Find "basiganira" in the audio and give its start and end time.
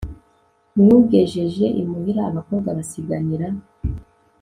2.77-3.47